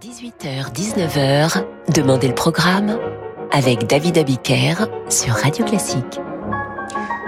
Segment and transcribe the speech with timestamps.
[0.00, 1.62] 18h-19h,
[1.94, 2.98] Demandez le programme
[3.52, 6.18] avec David Abiker sur Radio Classique.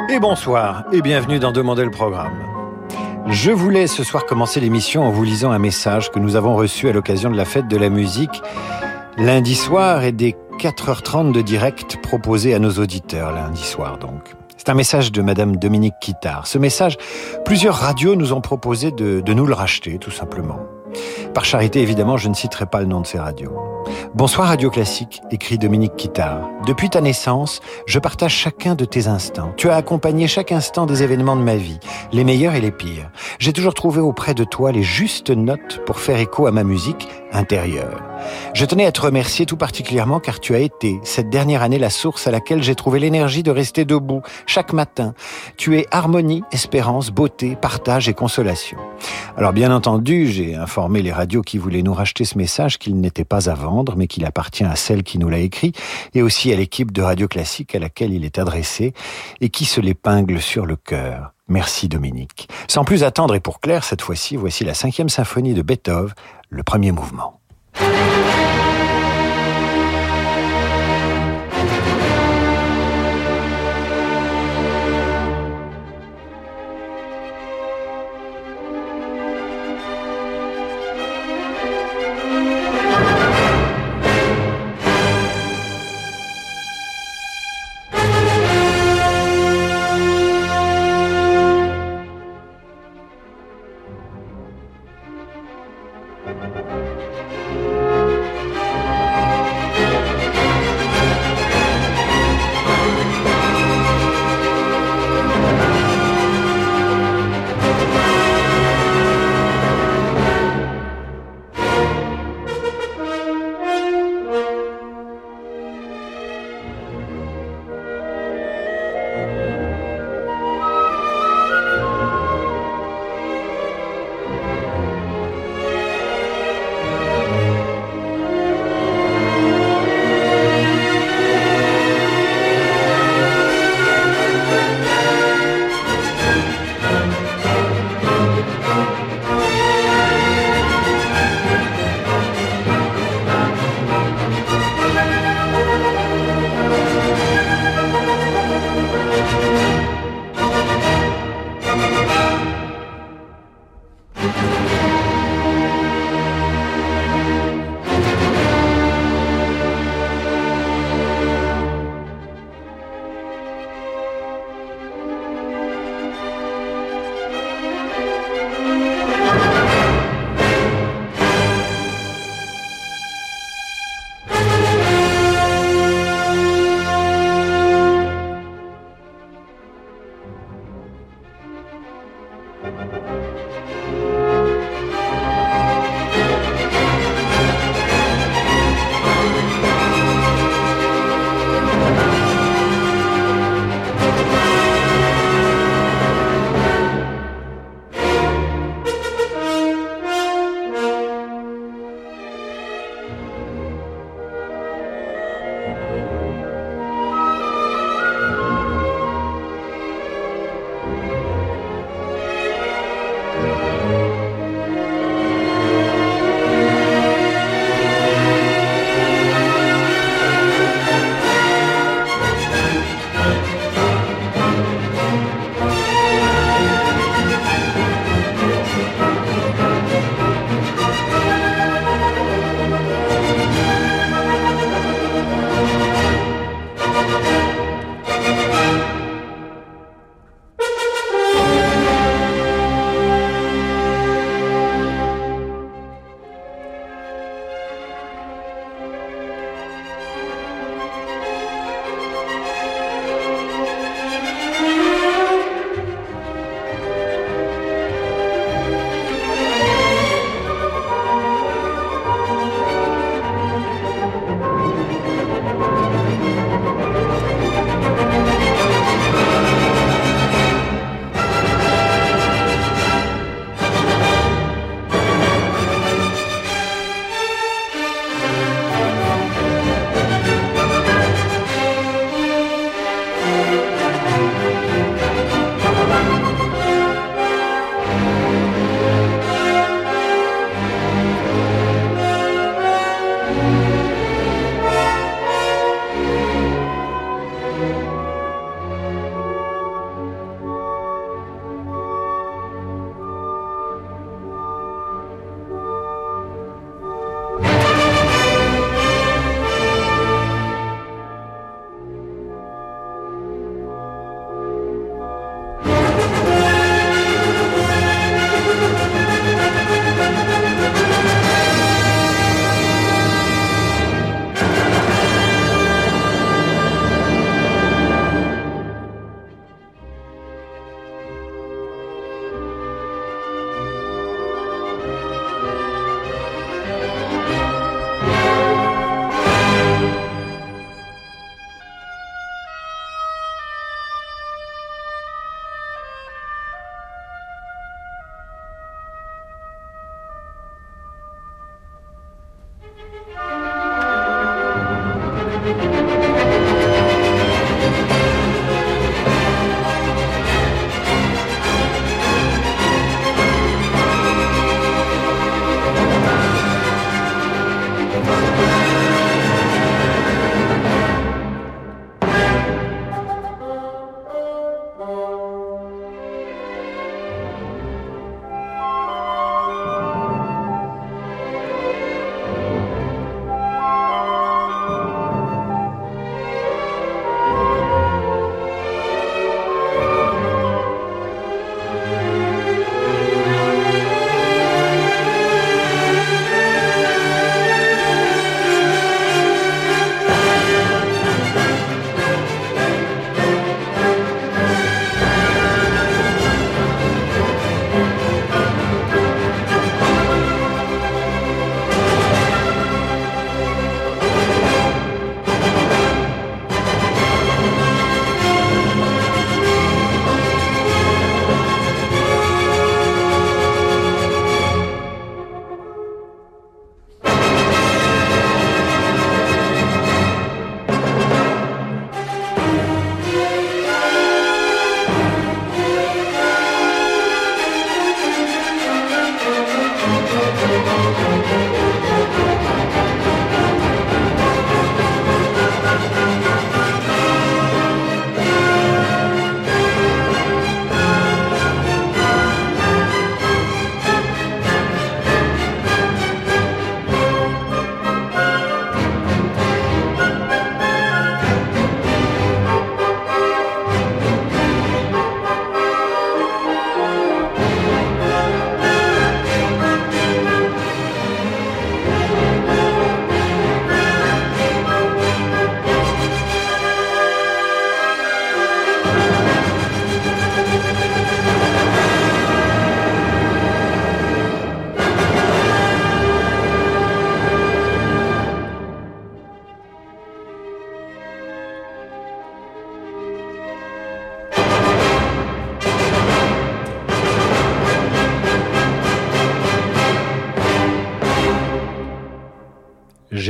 [0.08, 2.32] Et bonsoir et bienvenue dans Demandez le programme.
[3.26, 6.88] Je voulais ce soir commencer l'émission en vous lisant un message que nous avons reçu
[6.88, 8.40] à l'occasion de la fête de la musique
[9.18, 14.34] lundi soir et des 4h30 de direct proposés à nos auditeurs lundi soir donc.
[14.56, 16.46] C'est un message de Madame Dominique Quittard.
[16.46, 16.96] Ce message,
[17.44, 20.60] plusieurs radios nous ont proposé de nous le racheter, tout simplement.
[21.34, 23.56] Par charité, évidemment, je ne citerai pas le nom de ces radios.
[24.14, 26.50] Bonsoir Radio Classique, écrit Dominique Quittard.
[26.66, 29.52] Depuis ta naissance, je partage chacun de tes instants.
[29.56, 31.80] Tu as accompagné chaque instant des événements de ma vie,
[32.12, 33.10] les meilleurs et les pires.
[33.38, 37.08] J'ai toujours trouvé auprès de toi les justes notes pour faire écho à ma musique
[38.54, 41.90] Je tenais à te remercier tout particulièrement car tu as été, cette dernière année, la
[41.90, 45.14] source à laquelle j'ai trouvé l'énergie de rester debout chaque matin.
[45.56, 48.78] Tu es harmonie, espérance, beauté, partage et consolation.
[49.36, 53.24] Alors bien entendu, j'ai informé les radios qui voulaient nous racheter ce message qu'il n'était
[53.24, 55.72] pas à vendre, mais qu'il appartient à celle qui nous l'a écrit,
[56.14, 58.92] et aussi à l'équipe de Radio Classique à laquelle il est adressé,
[59.40, 61.32] et qui se l'épingle sur le cœur.
[61.48, 62.48] Merci Dominique.
[62.68, 66.14] Sans plus attendre et pour Claire, cette fois-ci, voici la cinquième symphonie de Beethoven,
[66.48, 67.40] le premier mouvement.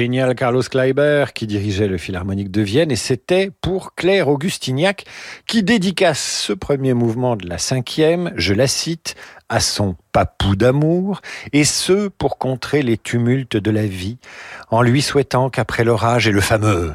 [0.02, 5.04] Génial Carlos Kleiber qui dirigeait le Philharmonique de Vienne et c'était pour Claire Augustignac
[5.46, 9.14] qui dédicace ce premier mouvement de la cinquième, je la cite,
[9.48, 11.20] à son papou d'amour
[11.52, 14.18] et ce pour contrer les tumultes de la vie
[14.72, 16.92] en lui souhaitant qu'après l'orage et le fameux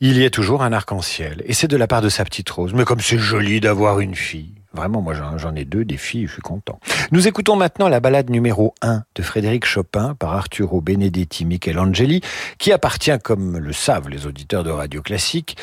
[0.00, 2.74] il y ait toujours un arc-en-ciel et c'est de la part de sa petite rose.
[2.74, 4.53] Mais comme c'est joli d'avoir une fille.
[4.74, 6.80] Vraiment, moi j'en ai deux, des filles, je suis content.
[7.12, 12.22] Nous écoutons maintenant la balade numéro 1 de Frédéric Chopin par Arturo Benedetti Michelangeli,
[12.58, 15.56] qui appartient, comme le savent les auditeurs de Radio Classique,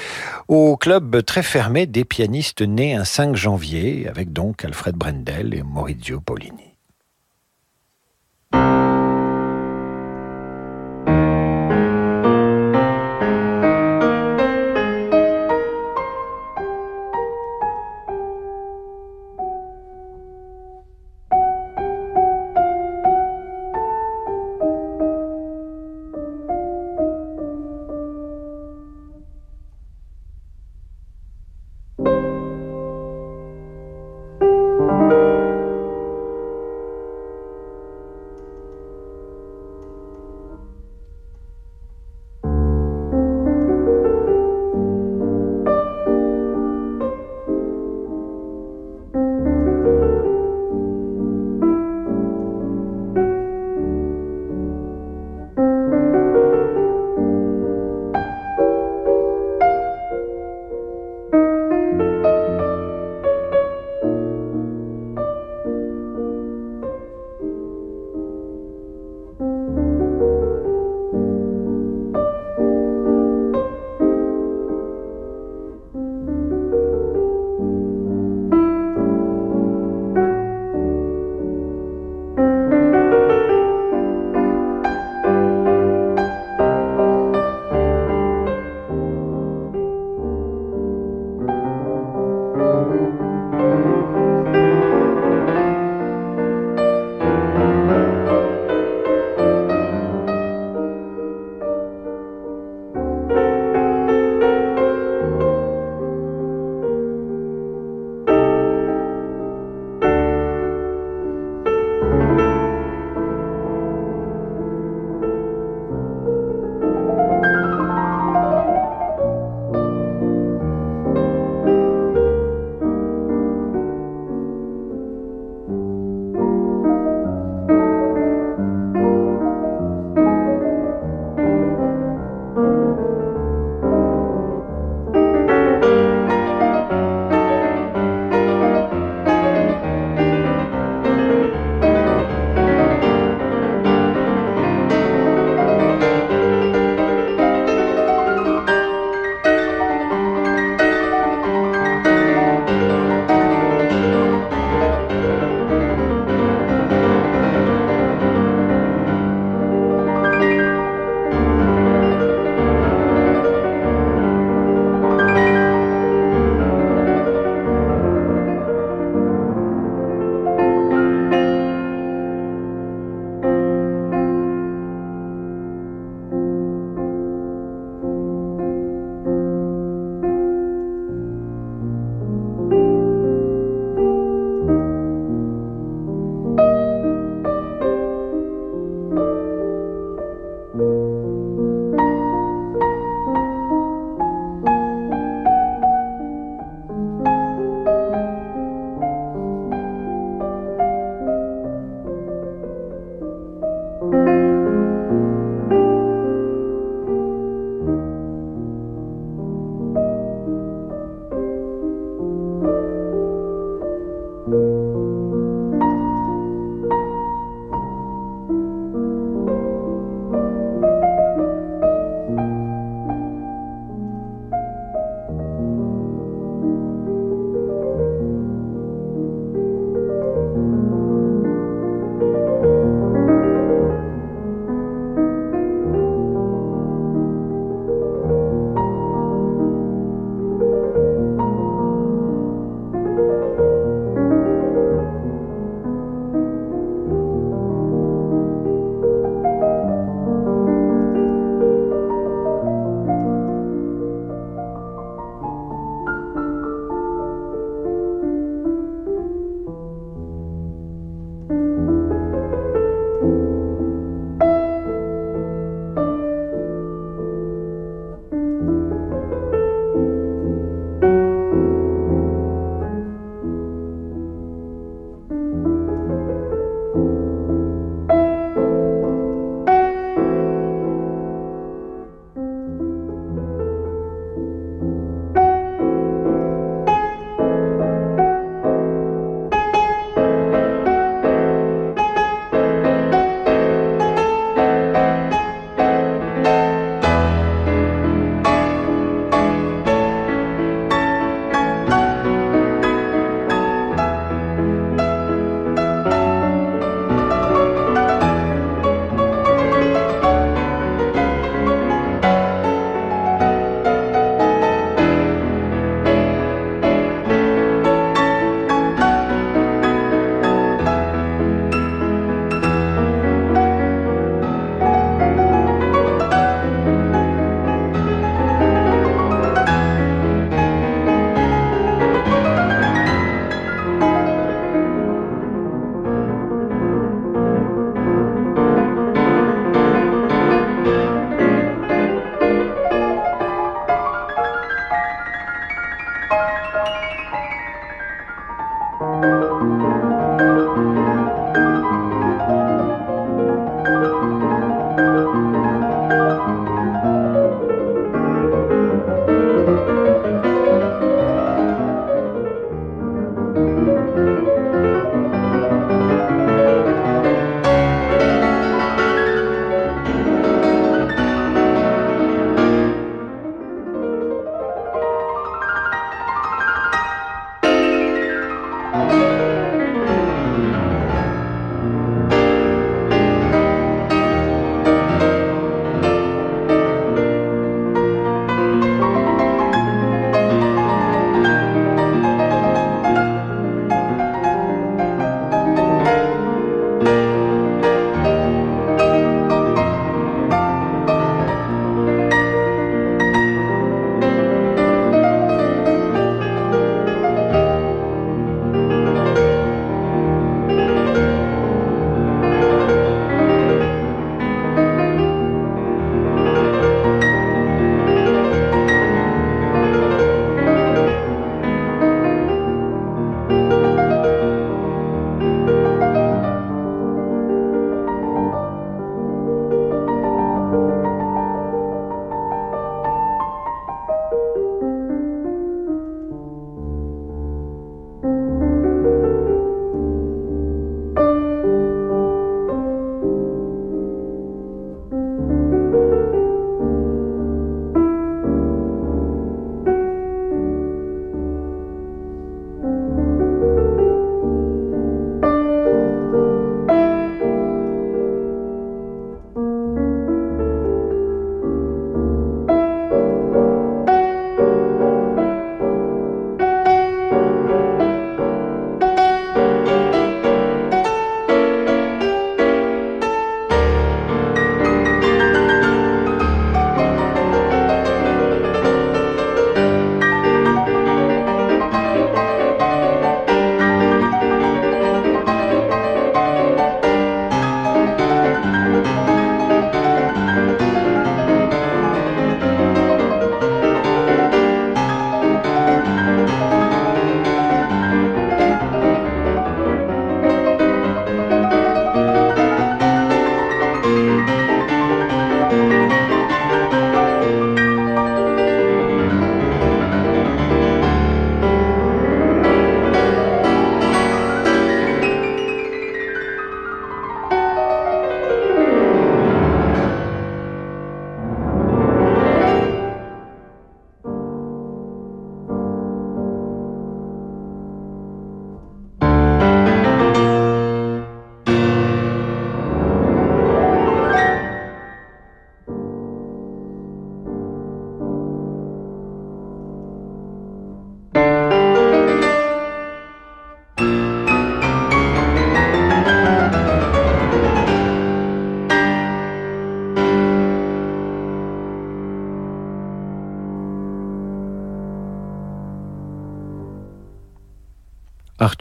[0.48, 5.64] au club très fermé des pianistes nés un 5 janvier, avec donc Alfred Brendel et
[5.64, 6.72] Maurizio Paulini.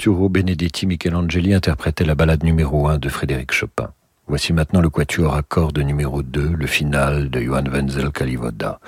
[0.08, 3.92] Benedetti Michelangeli interprétait la ballade numéro 1 de Frédéric Chopin.
[4.28, 8.80] Voici maintenant le quatuor à cordes numéro 2, le final de Johann Wenzel Kalivoda.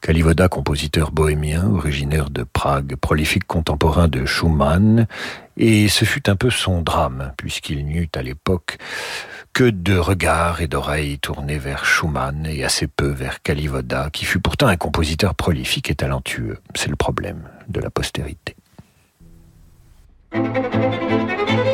[0.00, 5.08] Kalivoda, compositeur bohémien, originaire de Prague, prolifique contemporain de Schumann,
[5.56, 8.78] et ce fut un peu son drame, puisqu'il n'y eut à l'époque
[9.54, 14.40] que de regards et d'oreilles tournés vers Schumann et assez peu vers Kalivoda, qui fut
[14.40, 16.58] pourtant un compositeur prolifique et talentueux.
[16.76, 18.54] C'est le problème de la postérité.
[20.34, 21.73] なるほど。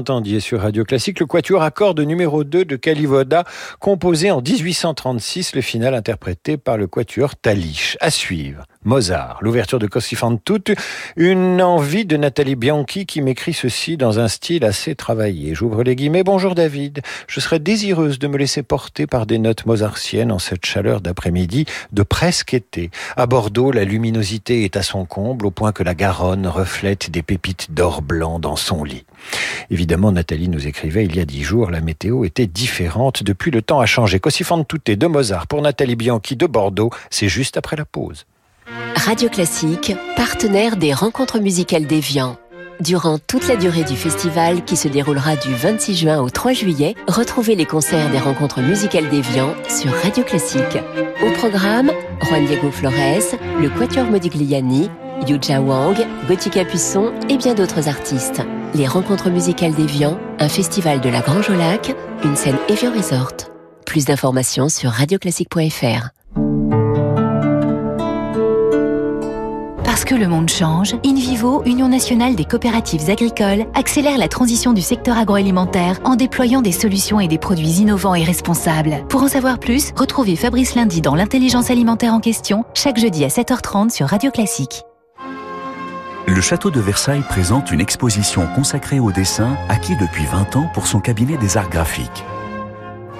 [0.00, 3.44] Entendiez sur Radio Classique le quatuor à cordes numéro 2 de Calivoda,
[3.80, 7.98] composé en 1836, le final interprété par le quatuor Talich.
[8.00, 10.72] À suivre, Mozart, l'ouverture de Così fan tutte,
[11.16, 15.54] une envie de Nathalie Bianchi qui m'écrit ceci dans un style assez travaillé.
[15.54, 16.24] J'ouvre les guillemets.
[16.24, 20.64] Bonjour David, je serais désireuse de me laisser porter par des notes mozartiennes en cette
[20.64, 22.90] chaleur d'après-midi de presque été.
[23.18, 27.22] À Bordeaux, la luminosité est à son comble au point que la Garonne reflète des
[27.22, 29.04] pépites d'or blanc dans son lit.
[29.70, 33.22] Évidemment, Nathalie nous écrivait il y a dix jours, la météo était différente.
[33.22, 34.18] Depuis, le temps a changé.
[34.18, 38.26] Così fan tutte de Mozart pour Nathalie Bianchi de Bordeaux, c'est juste après la pause.
[38.96, 42.36] Radio Classique, partenaire des rencontres musicales d'Evian.
[42.80, 46.94] Durant toute la durée du festival qui se déroulera du 26 juin au 3 juillet,
[47.06, 50.78] retrouvez les concerts des rencontres musicales d'Evian sur Radio Classique.
[51.22, 54.88] Au programme, Juan Diego Flores, le Quatuor Modigliani,
[55.26, 58.42] Yuja Wang, Gothica Puisson et bien d'autres artistes.
[58.74, 63.34] Les rencontres musicales d'Evian, un festival de la Grange au Lac, une scène Evian Resort.
[63.86, 66.10] Plus d'informations sur radioclassique.fr.
[69.84, 74.80] Parce que le monde change, InVivo, Union nationale des coopératives agricoles, accélère la transition du
[74.80, 79.04] secteur agroalimentaire en déployant des solutions et des produits innovants et responsables.
[79.08, 83.28] Pour en savoir plus, retrouvez Fabrice Lundi dans l'intelligence alimentaire en question, chaque jeudi à
[83.28, 84.84] 7h30 sur Radio Classique.
[86.30, 90.86] Le château de Versailles présente une exposition consacrée au dessin acquis depuis 20 ans pour
[90.86, 92.24] son cabinet des arts graphiques.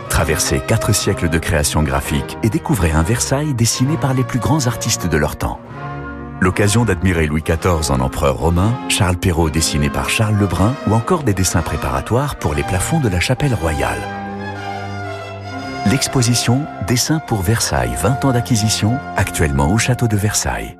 [0.08, 4.68] Traversez quatre siècles de création graphique et découvrez un Versailles dessiné par les plus grands
[4.68, 5.60] artistes de leur temps.
[6.40, 11.24] L'occasion d'admirer Louis XIV en empereur romain, Charles Perrault dessiné par Charles Lebrun ou encore
[11.24, 13.98] des dessins préparatoires pour les plafonds de la chapelle royale.
[15.86, 20.79] L'exposition Dessin pour Versailles 20 ans d'acquisition, actuellement au château de Versailles.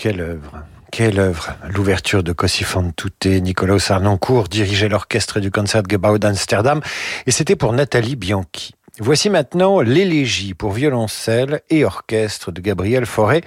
[0.00, 2.90] Quelle œuvre quelle œuvre L'ouverture de Così fan
[3.26, 6.80] Nicolas Sarnoncourt dirigeait l'orchestre du Concertgebouw d'Amsterdam
[7.26, 8.74] et c'était pour Nathalie Bianchi.
[8.98, 13.42] Voici maintenant l'élégie pour violoncelle et orchestre de Gabriel Fauré.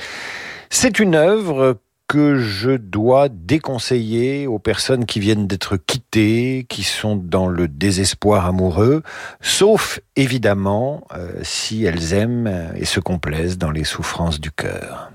[0.69, 7.15] C'est une œuvre que je dois déconseiller aux personnes qui viennent d'être quittées, qui sont
[7.15, 9.01] dans le désespoir amoureux,
[9.41, 15.12] sauf évidemment euh, si elles aiment et se complaisent dans les souffrances du cœur.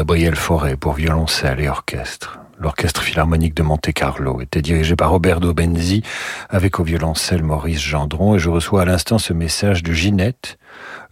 [0.00, 2.38] Gabriel Fauré pour violoncelle et orchestre.
[2.58, 6.02] L'orchestre philharmonique de Monte-Carlo était dirigé par Roberto Benzi
[6.48, 10.58] avec au violoncelle Maurice Gendron et je reçois à l'instant ce message de Ginette.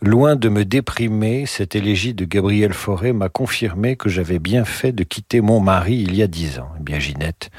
[0.00, 4.92] Loin de me déprimer, cette élégie de Gabriel Fauré m'a confirmé que j'avais bien fait
[4.92, 6.70] de quitter mon mari il y a dix ans.
[6.78, 7.50] Eh bien, Ginette,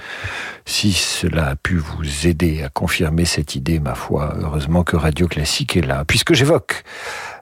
[0.65, 5.27] si cela a pu vous aider à confirmer cette idée, ma foi, heureusement que Radio
[5.27, 6.05] Classique est là.
[6.05, 6.83] Puisque j'évoque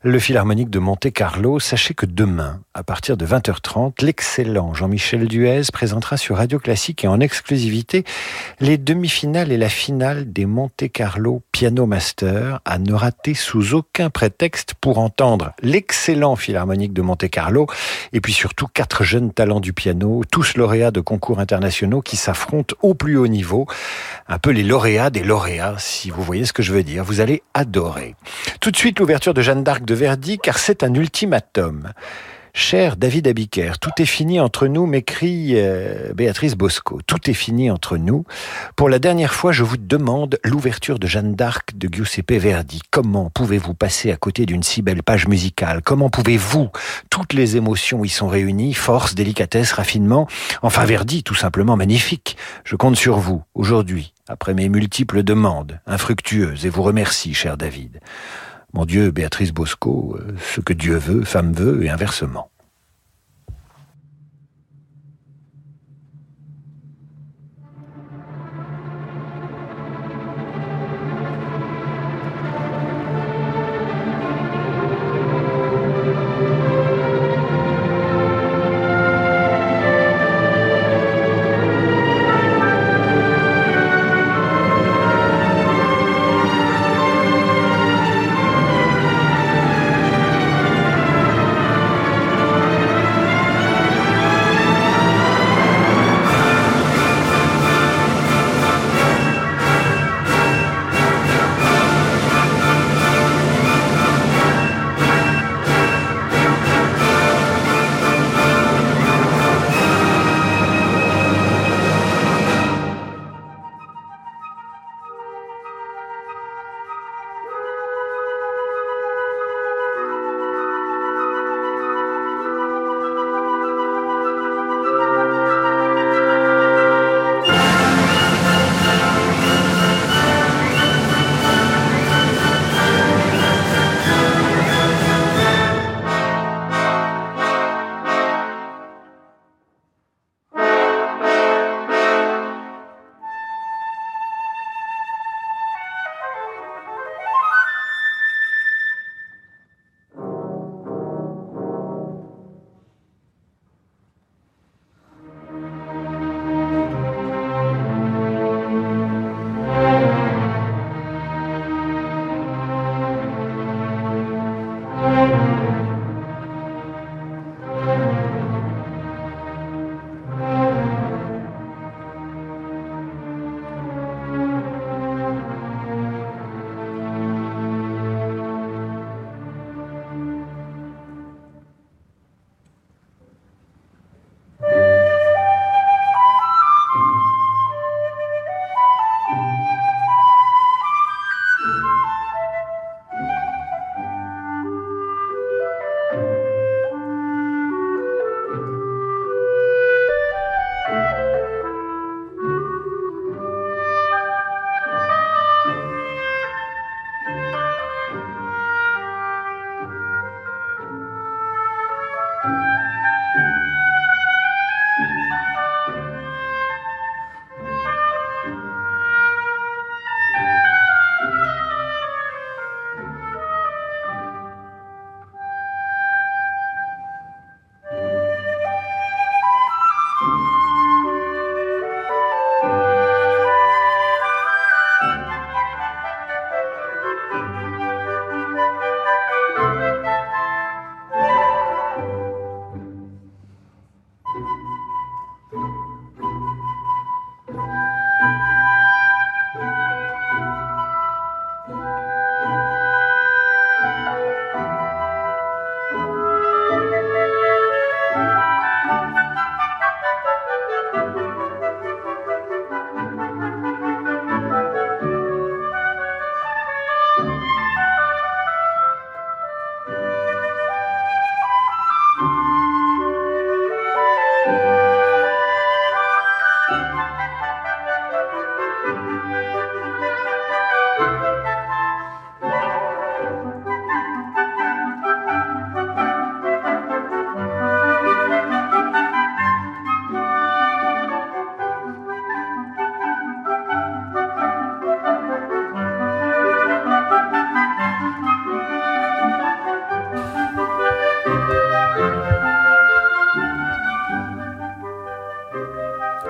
[0.04, 6.18] le Philharmonique de Monte-Carlo, sachez que demain, à partir de 20h30, l'excellent Jean-Michel Duez présentera
[6.18, 8.04] sur Radio Classique et en exclusivité
[8.60, 14.76] les demi-finales et la finale des Monte-Carlo Piano Master à ne rater sous aucun prétexte
[14.80, 17.66] pour entendre l'excellent Philharmonique de Monte-Carlo
[18.14, 22.76] et puis surtout quatre jeunes talents du piano, tous lauréats de concours internationaux qui s'affrontent
[22.84, 23.66] au plus haut niveau.
[24.28, 27.04] Un peu les lauréats des lauréats, si vous voyez ce que je veux dire.
[27.04, 28.16] Vous allez adorer.
[28.60, 31.94] Tout de suite, l'ouverture de Jeanne d'Arc de Verdi, car c'est un ultimatum.
[32.54, 37.00] Cher David Abiker, tout est fini entre nous, m'écrit euh, Béatrice Bosco.
[37.06, 38.26] Tout est fini entre nous.
[38.76, 42.82] Pour la dernière fois, je vous demande l'ouverture de Jeanne d'Arc de Giuseppe Verdi.
[42.92, 45.82] Comment pouvez-vous passer à côté d'une si belle page musicale?
[45.86, 46.70] Comment pouvez-vous?
[47.10, 50.28] Toutes les émotions y sont réunies, force, délicatesse, raffinement.
[50.64, 52.36] Enfin, Verdi, tout simplement magnifique.
[52.66, 58.02] Je compte sur vous, aujourd'hui, après mes multiples demandes, infructueuses, et vous remercie, cher David.
[58.78, 62.52] Mon Dieu, Béatrice Bosco, euh, ce que Dieu veut, femme veut, et inversement.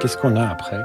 [0.07, 0.81] Qu'est-ce qu'on a après?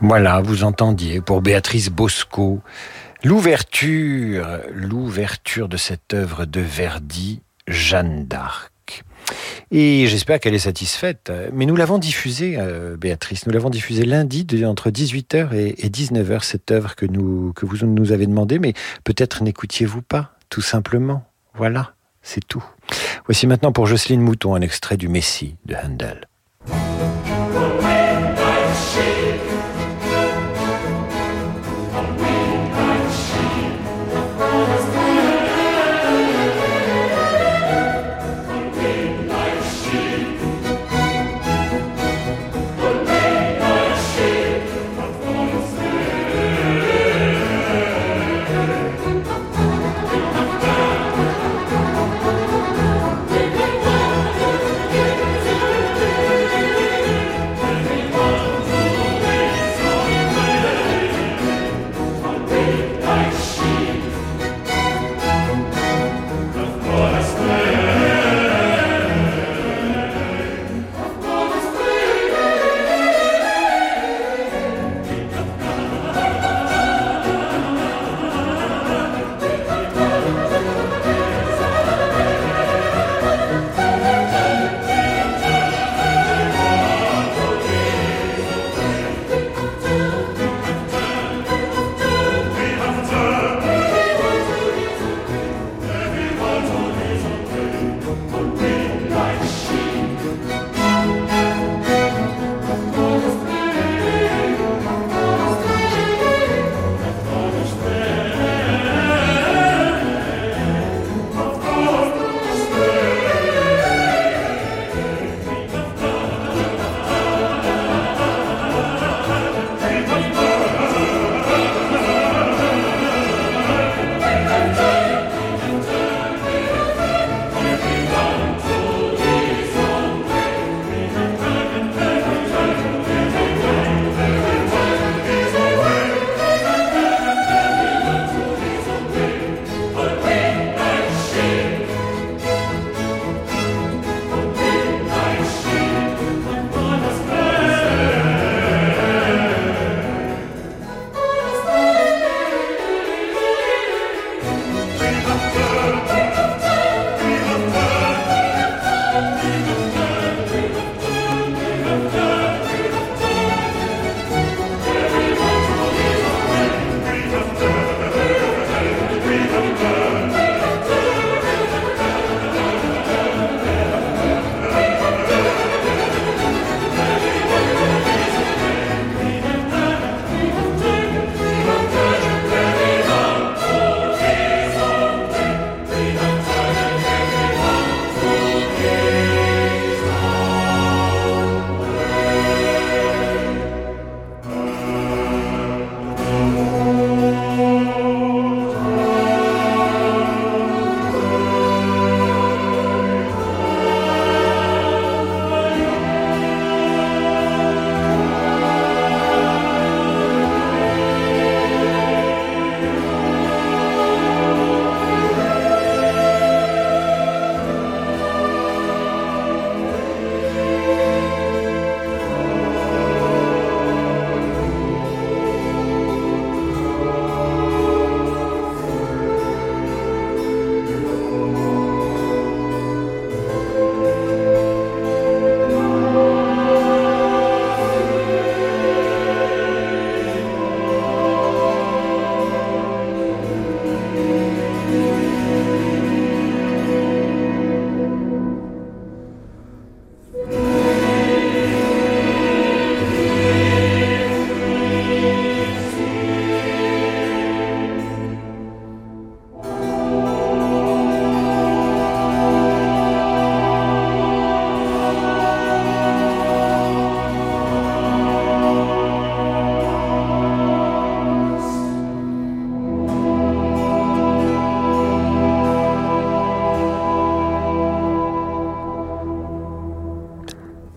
[0.00, 2.60] Voilà, vous entendiez, pour Béatrice Bosco,
[3.24, 8.77] l'ouverture, l'ouverture de cette œuvre de Verdi, Jeanne d'Arc.
[9.70, 11.30] Et j'espère qu'elle est satisfaite.
[11.52, 16.70] Mais nous l'avons diffusée, euh, Béatrice, nous l'avons diffusée lundi entre 18h et 19h, cette
[16.70, 18.72] œuvre que, nous, que vous nous avez demandé, mais
[19.04, 21.24] peut-être n'écoutiez-vous pas, tout simplement.
[21.54, 21.92] Voilà,
[22.22, 22.64] c'est tout.
[23.26, 26.28] Voici maintenant pour Jocelyne Mouton un extrait du Messie de Handel.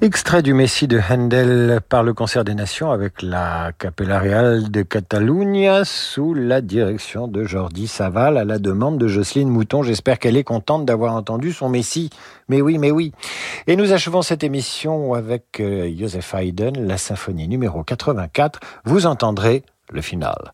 [0.04, 4.82] Extrait du Messie de Handel par le Concert des Nations avec la Capella Real de
[4.82, 9.84] Catalunya sous la direction de Jordi Saval à la demande de Jocelyne Mouton.
[9.84, 12.10] J'espère qu'elle est contente d'avoir entendu son Messie.
[12.49, 13.12] Mais oui, mais oui.
[13.68, 18.60] Et nous achevons cette émission avec euh, Joseph Haydn, la symphonie numéro 84.
[18.86, 20.54] Vous entendrez le final.